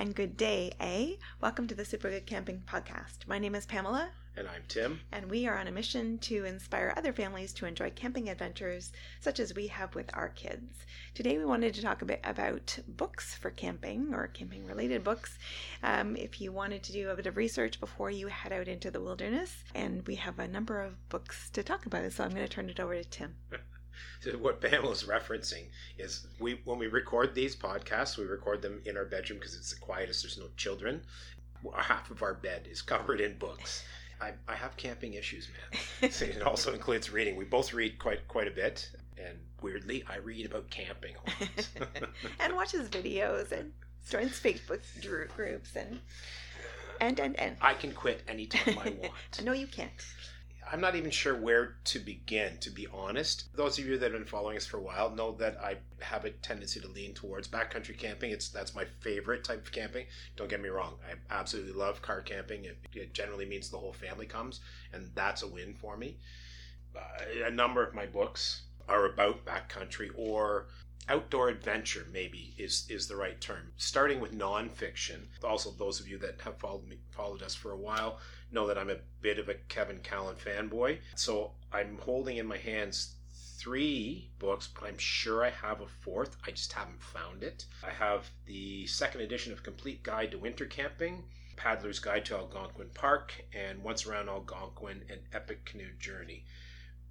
[0.00, 1.16] and good day, eh?
[1.42, 3.28] Welcome to the Super Good Camping Podcast.
[3.28, 4.08] My name is Pamela.
[4.34, 5.00] And I'm Tim.
[5.12, 9.38] And we are on a mission to inspire other families to enjoy camping adventures such
[9.38, 10.86] as we have with our kids.
[11.12, 15.36] Today we wanted to talk a bit about books for camping or camping related books.
[15.82, 18.90] Um, if you wanted to do a bit of research before you head out into
[18.90, 22.40] the wilderness, and we have a number of books to talk about, so I'm going
[22.40, 23.34] to turn it over to Tim.
[24.20, 25.64] So what Pamela's referencing
[25.98, 29.72] is we when we record these podcasts, we record them in our bedroom because it's
[29.72, 30.22] the quietest.
[30.22, 31.02] There's no children.
[31.74, 33.82] Half of our bed is covered in books.
[34.20, 36.10] I, I have camping issues, man.
[36.12, 37.36] So it also includes reading.
[37.36, 42.08] We both read quite quite a bit, and weirdly, I read about camping a lot.
[42.40, 43.72] and watches videos and
[44.10, 44.80] joins Facebook
[45.34, 46.00] groups and
[47.00, 47.56] and and and.
[47.60, 49.44] I can quit anytime I want.
[49.44, 49.90] no, you can't.
[50.72, 53.48] I'm not even sure where to begin, to be honest.
[53.56, 56.24] Those of you that have been following us for a while know that I have
[56.24, 58.30] a tendency to lean towards backcountry camping.
[58.30, 60.06] It's that's my favorite type of camping.
[60.36, 62.66] Don't get me wrong, I absolutely love car camping.
[62.66, 64.60] It, it generally means the whole family comes,
[64.92, 66.18] and that's a win for me.
[66.94, 70.66] Uh, a number of my books are about backcountry or
[71.08, 76.18] outdoor adventure maybe is is the right term starting with nonfiction also those of you
[76.18, 78.18] that have followed me followed us for a while
[78.52, 80.98] know that I'm a bit of a Kevin Callan fanboy.
[81.14, 83.14] So I'm holding in my hands
[83.58, 86.36] three books, but I'm sure I have a fourth.
[86.46, 87.66] I just haven't found it.
[87.86, 91.24] I have the second edition of Complete Guide to Winter Camping,
[91.56, 96.44] Paddler's Guide to Algonquin Park, and Once Around Algonquin, an Epic Canoe Journey.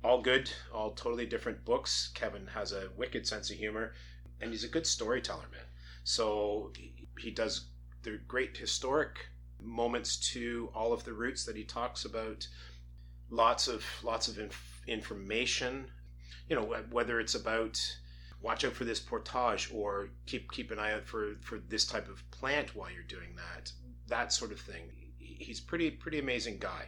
[0.03, 2.09] All good, all totally different books.
[2.15, 3.93] Kevin has a wicked sense of humor,
[4.41, 5.61] and he's a good storyteller, man.
[6.03, 6.73] So
[7.19, 7.65] he does
[8.01, 9.27] the great historic
[9.61, 12.47] moments to all of the routes that he talks about.
[13.29, 15.91] Lots of lots of inf- information.
[16.49, 17.79] You know whether it's about
[18.41, 22.09] watch out for this portage or keep keep an eye out for for this type
[22.09, 23.71] of plant while you're doing that.
[24.07, 24.83] That sort of thing.
[25.17, 26.87] He's pretty pretty amazing guy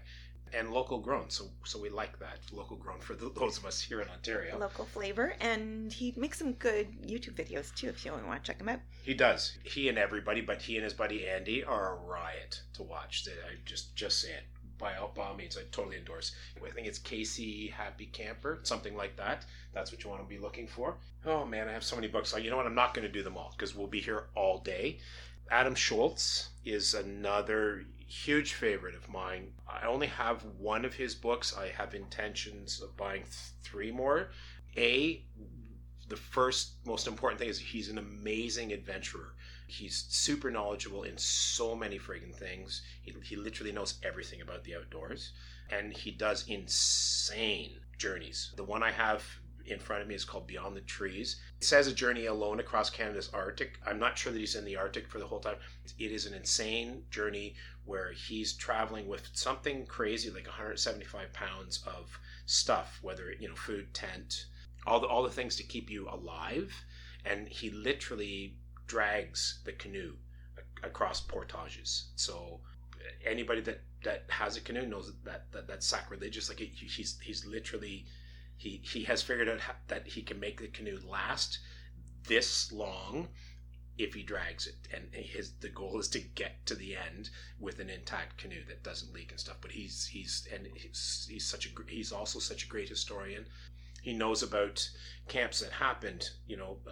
[0.54, 1.30] and local grown.
[1.30, 4.58] So so we like that local grown for the, those of us here in Ontario.
[4.58, 7.90] Local flavor, and he makes some good YouTube videos too.
[7.90, 9.58] If you want to check him out, he does.
[9.64, 13.28] He and everybody, but he and his buddy Andy are a riot to watch.
[13.28, 14.44] I just just saying.
[14.78, 16.34] By all, by all means, I totally endorse.
[16.58, 19.46] I think it's Casey Happy Camper, something like that.
[19.74, 20.98] That's what you want to be looking for.
[21.24, 22.34] Oh man, I have so many books.
[22.34, 22.66] Like you know what?
[22.66, 24.98] I'm not going to do them all because we'll be here all day.
[25.52, 29.54] Adam Shoalts is another huge favorite of mine.
[29.68, 31.56] I only have one of his books.
[31.58, 34.32] I have intentions of buying th- three more.
[34.78, 35.24] A,
[36.10, 39.34] the first most important thing is he's an amazing adventurer.
[39.68, 42.82] He's super knowledgeable in so many friggin' things.
[43.02, 45.32] He, he literally knows everything about the outdoors.
[45.70, 48.52] And he does insane journeys.
[48.58, 49.24] The one I have
[49.66, 51.40] in front of me is called Beyond the Trees.
[51.58, 53.80] It says a journey alone across Canada's Arctic.
[53.86, 55.58] I'm not sure that he's in the Arctic for the whole time.
[56.00, 57.56] It is an insane journey
[57.86, 63.94] where he's traveling with something crazy like 175 pounds of stuff, whether you know food,
[63.94, 64.46] tent,
[64.86, 66.74] all the all the things to keep you alive,
[67.26, 68.56] and he literally
[68.88, 70.14] drags the canoe
[70.84, 72.10] across portages.
[72.16, 72.60] So
[73.26, 76.50] anybody that that has a canoe knows that, that that's sacrilegious.
[76.50, 78.06] Like he's he's literally
[78.58, 81.60] he he has figured out that he can make the canoe last
[82.28, 83.28] this long
[83.98, 87.30] if he drags it and his the goal is to get to the end
[87.60, 91.46] with an intact canoe that doesn't leak and stuff but he's he's and he's, he's
[91.46, 93.46] such a he's also such a great historian
[94.02, 94.90] he knows about
[95.28, 96.92] camps that happened you know uh,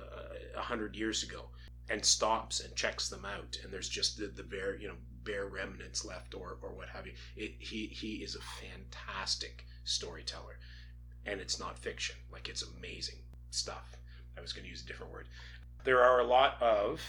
[0.56, 1.46] a uh, hundred years ago
[1.90, 5.48] and stops and checks them out and there's just the, the bare you know bare
[5.48, 10.58] remnants left or or what have you it, he he is a fantastic storyteller
[11.26, 12.16] and it's not fiction.
[12.32, 13.20] Like it's amazing
[13.52, 13.98] stuff.
[14.38, 15.28] I was going to use a different word.
[15.84, 17.01] There are a lot of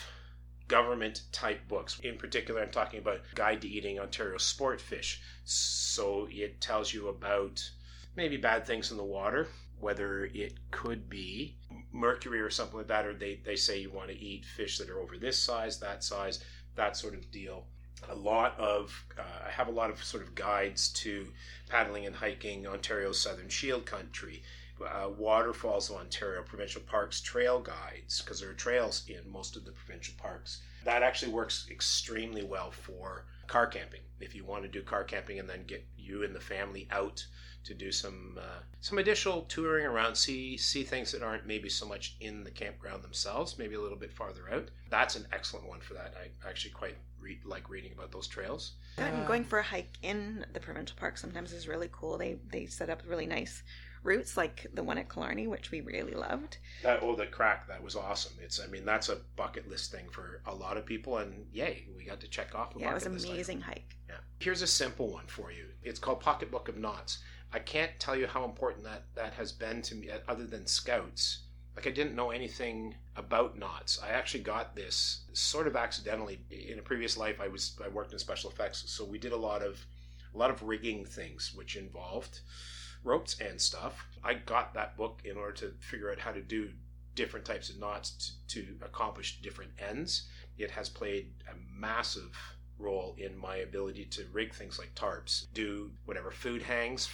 [0.69, 1.99] government type books.
[2.01, 5.21] In particular, I'm talking about Guide to Eating Ontario Sport Fish.
[5.45, 7.69] So it tells you about
[8.17, 9.49] maybe bad things in the water,
[9.81, 11.57] whether it could be
[11.93, 14.89] mercury or something like that, or they, they say you want to eat fish that
[14.91, 16.45] are over this size, that size,
[16.77, 17.67] that sort of deal
[18.09, 21.29] a lot of uh, I have a lot of sort of guides to
[21.69, 24.43] paddling and hiking Ontario's Southern Shield Country,
[24.83, 29.65] uh, Waterfalls of Ontario, provincial parks trail guides because there are trails in most of
[29.65, 30.63] the provincial parks.
[30.85, 34.01] That actually works extremely well for car camping.
[34.21, 37.27] If you want to do car camping and then get you and the family out
[37.65, 41.87] to do some uh, some additional touring around, see see things that aren't maybe so
[41.87, 44.71] much in the campground themselves, maybe a little bit farther out.
[44.89, 46.15] That's an excellent one for that.
[46.17, 48.73] I actually quite re- like reading about those trails.
[49.27, 52.17] Going for a hike in the provincial park sometimes is really cool.
[52.19, 53.63] They they set up really nice
[54.03, 56.59] routes like the one at Killarney, which we really loved.
[56.83, 58.33] That oh, the crack that was awesome.
[58.43, 61.87] It's I mean that's a bucket list thing for a lot of people, and yay,
[61.97, 62.73] we got to check off.
[62.77, 63.35] Yeah, it was an list item.
[63.35, 63.97] amazing hike.
[64.09, 64.17] Yeah.
[64.39, 65.67] Here's a simple one for you.
[65.83, 67.19] It's called Pocketbook of Knots.
[67.53, 70.67] I can't tell you how important that that has been to me, uh, other than
[70.67, 71.41] Scouts.
[71.77, 74.01] Like I didn't know anything about knots.
[74.03, 76.41] I actually got this sort of accidentally.
[76.51, 79.37] In a previous life, I was I worked in special effects, so we did a
[79.37, 79.85] lot of
[80.35, 82.41] a lot of rigging things, which involved
[83.05, 84.07] ropes and stuff.
[84.23, 86.71] I got that book in order to figure out how to do
[87.15, 90.29] different types of knots to, to accomplish different ends.
[90.59, 92.37] It has played a massive
[92.79, 97.09] role in my ability to rig things like tarps, do whatever food hangs,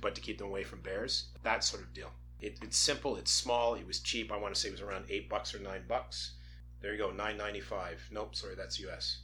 [0.00, 1.28] but to keep them away from bears.
[1.42, 2.10] That sort of deal.
[2.40, 3.16] It, it's simple.
[3.16, 3.74] It's small.
[3.74, 4.30] It was cheap.
[4.30, 6.32] I want to say it was around eight bucks or nine bucks.
[6.80, 8.06] There you go, nine ninety five.
[8.10, 9.22] Nope, sorry, that's U.S.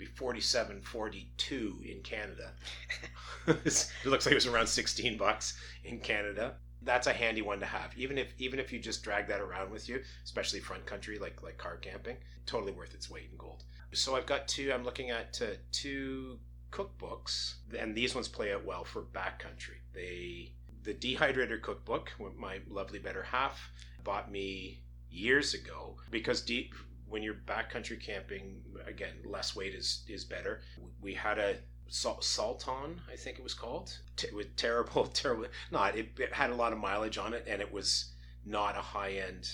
[0.00, 2.52] Be forty seven forty two in Canada.
[3.46, 6.54] it looks like it was around sixteen bucks in Canada.
[6.80, 9.70] That's a handy one to have, even if even if you just drag that around
[9.70, 12.16] with you, especially front country like like car camping.
[12.46, 13.62] Totally worth its weight in gold.
[13.92, 14.72] So I've got two.
[14.72, 16.38] I'm looking at uh, two
[16.72, 19.80] cookbooks, and these ones play out well for backcountry.
[19.92, 20.52] They
[20.82, 23.70] the Dehydrator cookbook, my lovely better half
[24.02, 24.80] bought me
[25.10, 26.74] years ago because deep
[27.10, 30.62] when you're backcountry camping, again, less weight is is better.
[31.02, 31.56] We had a
[31.88, 35.46] Sal- Salton, I think it was called, T- with terrible, terrible.
[35.70, 38.12] Not it, it had a lot of mileage on it, and it was
[38.46, 39.50] not a high end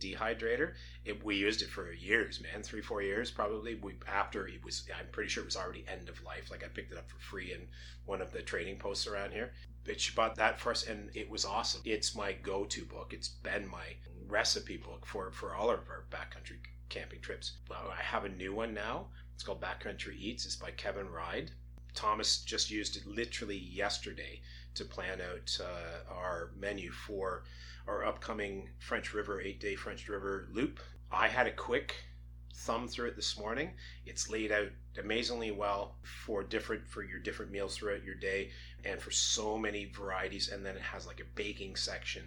[0.00, 0.74] dehydrator.
[1.04, 3.74] It, we used it for years, man, three four years probably.
[3.74, 6.50] We after it was, I'm pretty sure it was already end of life.
[6.50, 7.68] Like I picked it up for free in
[8.06, 9.52] one of the trading posts around here.
[9.84, 11.82] But she bought that for us, and it was awesome.
[11.84, 13.12] It's my go-to book.
[13.12, 13.84] It's been my
[14.34, 16.58] recipe book for for all of our backcountry
[16.88, 17.52] camping trips.
[17.70, 19.06] Well, I have a new one now.
[19.32, 20.44] It's called Backcountry Eats.
[20.44, 21.52] It's by Kevin Ride.
[21.94, 24.40] Thomas just used it literally yesterday
[24.74, 27.44] to plan out uh, our menu for
[27.86, 30.80] our upcoming French River eight day French River loop.
[31.12, 31.94] I had a quick
[32.54, 33.72] thumb through it this morning.
[34.06, 34.68] It's laid out
[34.98, 38.50] amazingly well for different for your different meals throughout your day
[38.84, 42.22] and for so many varieties and then it has like a baking section.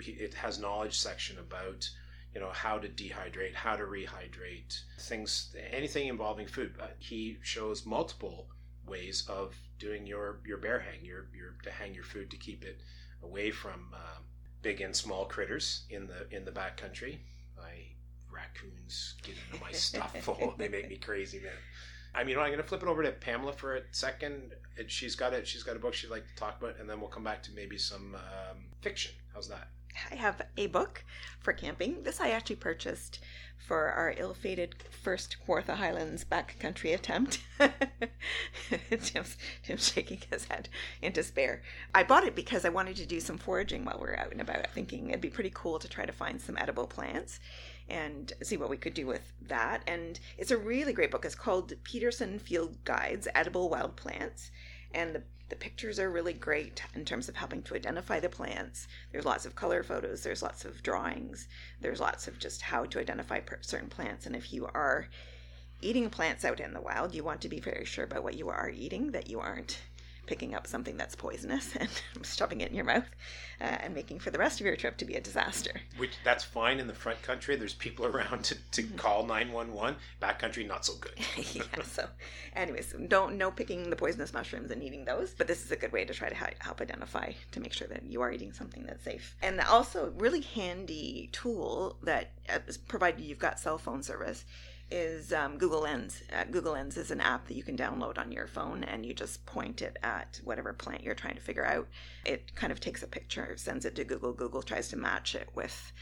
[0.00, 1.88] It has knowledge section about
[2.34, 6.74] you know how to dehydrate, how to rehydrate, things anything involving food.
[6.98, 8.48] He shows multiple
[8.86, 12.64] ways of doing your your bear hang, your your to hang your food to keep
[12.64, 12.80] it
[13.22, 14.20] away from uh,
[14.62, 17.18] big and small critters in the in the backcountry.
[17.60, 17.97] I
[18.32, 20.28] raccoons get into my stuff.
[20.28, 21.52] oh, they make me crazy, man.
[22.14, 24.52] I mean, I'm to flip it over to Pamela for a second.
[24.86, 25.46] She's got it.
[25.46, 27.52] She's got a book she'd like to talk about, and then we'll come back to
[27.52, 29.12] maybe some um, fiction.
[29.34, 29.68] How's that?
[30.10, 31.04] I have a book
[31.40, 32.02] for camping.
[32.02, 33.20] This I actually purchased
[33.56, 37.40] for our ill-fated first Kawartha Highlands backcountry attempt.
[39.02, 40.68] Tim's, Tim's shaking his head
[41.02, 41.62] in despair.
[41.94, 44.40] I bought it because I wanted to do some foraging while we were out and
[44.40, 47.40] about, thinking it'd be pretty cool to try to find some edible plants
[47.90, 49.82] and see what we could do with that.
[49.86, 51.24] And it's a really great book.
[51.24, 54.50] It's called Peterson Field Guides Edible Wild Plants.
[54.94, 58.88] And the, the pictures are really great in terms of helping to identify the plants.
[59.12, 61.48] There's lots of color photos, there's lots of drawings,
[61.80, 64.26] there's lots of just how to identify certain plants.
[64.26, 65.08] And if you are
[65.80, 68.48] eating plants out in the wild, you want to be very sure about what you
[68.48, 69.78] are eating, that you aren't
[70.28, 71.88] picking up something that's poisonous and
[72.22, 73.08] shoving it in your mouth
[73.60, 75.72] uh, and making for the rest of your trip to be a disaster.
[75.96, 77.56] Which that's fine in the front country.
[77.56, 79.96] There's people around to, to call 911.
[80.22, 81.14] Backcountry, not so good.
[81.54, 81.82] yeah.
[81.82, 82.06] So,
[82.54, 85.32] anyways, don't no picking the poisonous mushrooms and eating those.
[85.32, 88.04] But this is a good way to try to help identify to make sure that
[88.04, 89.34] you are eating something that's safe.
[89.42, 94.44] And also, really handy tool that uh, provided you've got cell phone service
[94.90, 96.22] is um, Google Lens.
[96.32, 99.14] Uh, Google Lens is an app that you can download on your phone, and you
[99.14, 101.88] just point it at whatever plant you're trying to figure out.
[102.24, 104.32] It kind of takes a picture, sends it to Google.
[104.32, 105.92] Google tries to match it with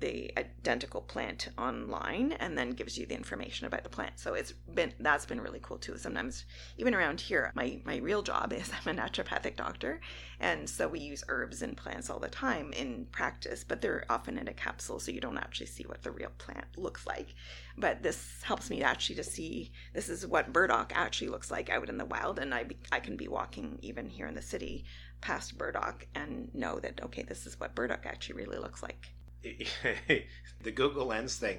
[0.00, 4.18] the identical plant online and then gives you the information about the plant.
[4.18, 5.96] So it's been that's been really cool too.
[5.96, 6.44] Sometimes
[6.78, 10.00] even around here my my real job is i'm a naturopathic doctor
[10.40, 14.38] and so we use herbs and plants all the time in practice but they're often
[14.38, 17.34] in a capsule so you don't actually see what the real plant looks like.
[17.76, 21.88] But this helps me actually to see this is what burdock actually looks like out
[21.88, 24.84] in the wild and i i can be walking even here in the city
[25.20, 29.13] past burdock and know that okay this is what burdock actually really looks like
[30.62, 31.58] the Google Lens thing.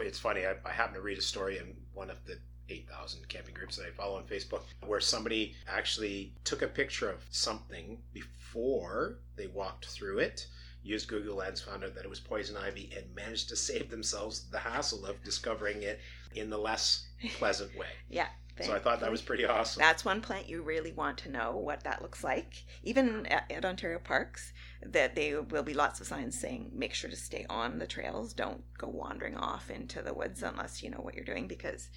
[0.00, 0.46] It's funny.
[0.46, 3.86] I, I happened to read a story in one of the 8,000 camping groups that
[3.86, 9.86] I follow on Facebook where somebody actually took a picture of something before they walked
[9.86, 10.46] through it,
[10.82, 14.48] used Google Lens, found out that it was poison ivy, and managed to save themselves
[14.50, 16.00] the hassle of discovering it
[16.34, 17.06] in the less
[17.38, 17.88] pleasant way.
[18.10, 18.28] yeah.
[18.60, 19.80] So I thought that was pretty awesome.
[19.80, 22.64] That's one plant you really want to know what that looks like.
[22.82, 24.52] Even at, at, Ontario parks,
[24.84, 28.34] that there will be lots of signs saying make sure to stay on the trails.
[28.34, 31.88] Don't go wandering off into the woods unless you know what you're doing because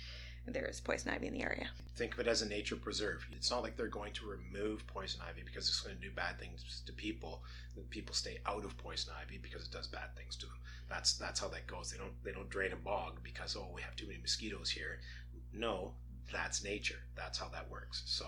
[0.48, 1.68] there is poison ivy in the area.
[1.96, 3.26] Think of it as a nature preserve.
[3.32, 6.40] It's not like they're going to remove poison ivy because it's going to do bad
[6.40, 7.44] things to people.
[7.90, 10.56] People stay out of poison ivy because it does bad things to them.
[10.88, 11.92] That's that's how that goes.
[11.92, 15.00] They don't they don't drain a bog because oh we have too many mosquitoes here.
[15.52, 15.94] No,
[16.32, 17.00] that's nature.
[17.16, 18.04] That's how that works.
[18.06, 18.28] So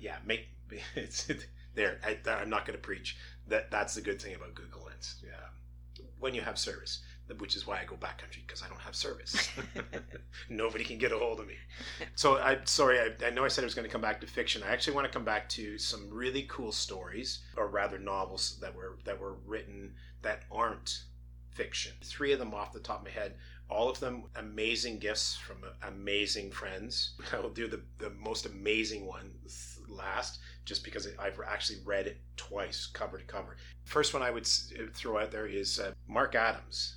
[0.00, 0.48] yeah, make
[0.94, 1.30] it's
[1.74, 1.98] there.
[2.04, 3.16] I, am not going to preach
[3.48, 3.70] that.
[3.70, 5.22] That's the good thing about Google Lens.
[5.24, 7.02] Yeah, when you have service
[7.38, 9.48] which is why I go backcountry because I don't have service.
[10.50, 11.54] Nobody can get a hold of me.
[12.16, 13.00] So I'm sorry.
[13.00, 14.62] I, I, know I said I was going to come back to fiction.
[14.62, 18.74] I actually want to come back to some really cool stories, or rather novels that
[18.74, 21.04] were that were written that aren't
[21.54, 21.92] fiction.
[22.02, 23.34] Three of them off the top of my head.
[23.70, 27.14] All of them amazing gifts from amazing friends.
[27.32, 29.30] I will do the, the most amazing one
[29.88, 33.56] last just because I've actually read it twice, cover to cover.
[33.84, 36.96] First one I would throw out there is uh, Mark Adams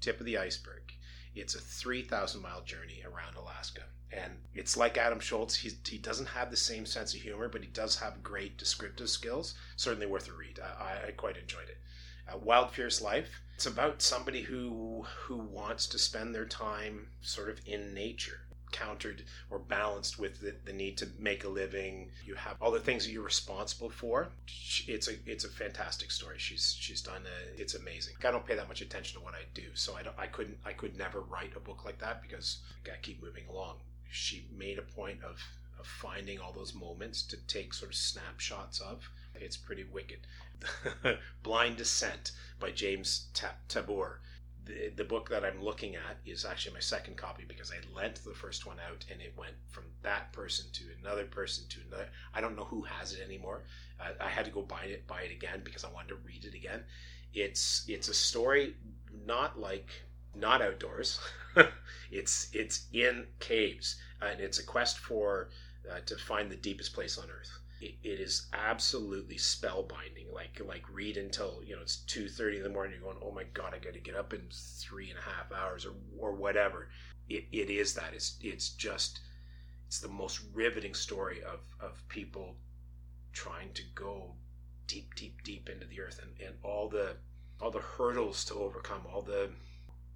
[0.00, 0.92] tip of the iceberg.
[1.34, 3.82] It's a 3,000 mile journey around Alaska.
[4.12, 5.56] And it's like Adam Shoalts.
[5.56, 9.10] He's, he doesn't have the same sense of humor, but he does have great descriptive
[9.10, 9.54] skills.
[9.76, 10.60] Certainly worth a read.
[10.60, 11.78] I, I quite enjoyed it.
[12.32, 13.42] Uh, Wild Fierce Life.
[13.56, 19.24] It's about somebody who who wants to spend their time sort of in nature countered
[19.48, 22.10] or balanced with the, the, need to make a living.
[22.26, 24.28] You have all the things that you're responsible for.
[24.86, 26.36] It's a it's a fantastic story.
[26.38, 28.16] She's she's done a, it's amazing.
[28.22, 30.58] I don't pay that much attention to what I do, so I don't I couldn't
[30.62, 33.76] I could never write a book like that because I keep moving along.
[34.10, 35.40] She made a point of
[35.78, 39.08] of finding all those moments to take sort of snapshots of.
[39.34, 40.20] It's pretty wicked.
[41.42, 43.26] Blind Descent by James
[43.68, 44.20] Tabor
[44.66, 48.16] the, the book that I'm looking at is actually my second copy because I lent
[48.16, 52.08] the first one out and it went from that person to another person to another.
[52.34, 53.62] I don't know who has it anymore.
[54.20, 56.54] I had to go buy it buy it again because I wanted to read it
[56.54, 56.82] again.
[57.32, 58.74] It's it's a story
[59.24, 59.88] not like
[60.34, 61.20] not outdoors.
[62.10, 65.48] it's it's in caves and it's a quest for
[65.90, 70.32] uh, to find the deepest place on earth it, it is absolutely spellbinding.
[70.32, 72.94] Like like read until you know it's two thirty in the morning.
[72.94, 75.52] You're going, oh my god, I got to get up in three and a half
[75.52, 76.88] hours or or whatever.
[77.28, 78.14] It, it is that.
[78.14, 79.20] It's it's just
[79.86, 82.56] it's the most riveting story of of people
[83.32, 84.34] trying to go
[84.86, 87.16] deep deep deep into the earth and, and all the
[87.60, 89.50] all the hurdles to overcome all the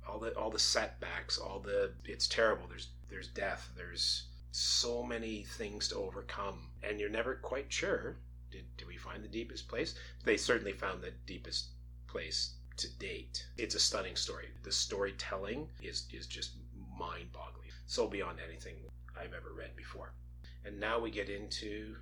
[0.09, 5.42] all the all the setbacks all the it's terrible there's there's death there's so many
[5.42, 8.16] things to overcome, and you're never quite sure.
[8.50, 9.95] Did, did we find the deepest place?
[10.25, 11.69] They certainly found the deepest
[12.09, 13.47] place to date.
[13.57, 14.49] It's a stunning story.
[14.62, 16.57] The storytelling is is just
[16.99, 18.75] mind-boggling, so beyond anything
[19.16, 20.12] I've ever read before.
[20.64, 21.97] And now we get into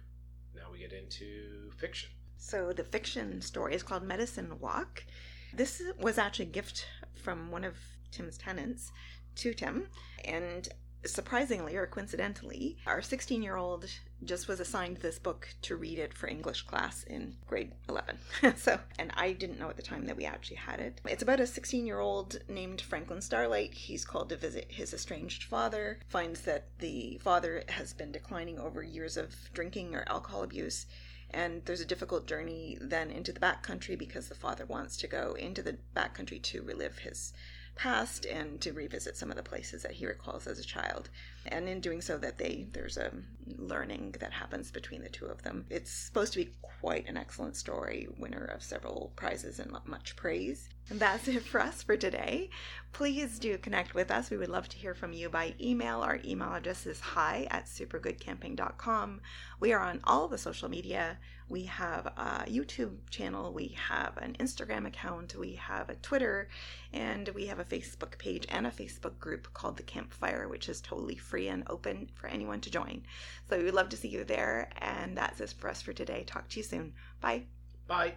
[0.54, 2.10] now we get into fiction.
[2.38, 5.04] So the fiction story is called Medicine Walk.
[5.52, 7.76] This was actually a gift from one of
[8.10, 8.92] Tim's tenants
[9.36, 9.88] to Tim,
[10.24, 10.68] and
[11.04, 13.86] surprisingly or coincidentally, our 16 year old
[14.24, 18.18] just was assigned this book to read it for English class in grade 11.
[18.56, 21.00] so, and I didn't know at the time that we actually had it.
[21.04, 23.74] It's about a 16 year old named Franklin Starlight.
[23.74, 28.82] He's called to visit his estranged father, finds that the father has been declining over
[28.82, 30.86] years of drinking or alcohol abuse.
[31.30, 35.34] And there's a difficult journey then into the backcountry because the father wants to go
[35.34, 37.34] into the backcountry to relive his
[37.78, 41.08] past and to revisit some of the places that he recalls as a child
[41.46, 43.12] and in doing so that they there's a
[43.56, 45.64] learning that happens between the two of them.
[45.70, 50.68] It's supposed to be quite an excellent story winner of several prizes and much praise.
[50.90, 52.50] And that's it for us for today.
[52.92, 54.30] Please do connect with us.
[54.30, 56.00] We would love to hear from you by email.
[56.00, 59.20] Our email address is hi at supergoodcamping.com
[59.60, 61.18] we are on all the social media.
[61.48, 66.48] We have a YouTube channel, we have an Instagram account, we have a Twitter,
[66.92, 70.80] and we have a Facebook page and a Facebook group called The Campfire, which is
[70.80, 73.02] totally free and open for anyone to join.
[73.48, 74.70] So we would love to see you there.
[74.78, 76.24] And that's it for us for today.
[76.26, 76.94] Talk to you soon.
[77.20, 77.44] Bye.
[77.86, 78.14] Bye.